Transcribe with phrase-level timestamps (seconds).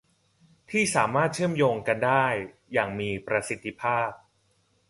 [0.71, 2.25] ที่สามารถเชื่อมโยงกันได้
[2.73, 4.09] อย่างมีประสิทธิภาพ